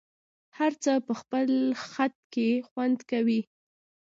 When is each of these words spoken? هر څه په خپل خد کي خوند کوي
هر 0.57 0.71
څه 0.83 0.91
په 1.05 1.13
خپل 1.21 1.47
خد 1.91 2.13
کي 2.33 2.49
خوند 2.67 2.97
کوي 3.11 3.41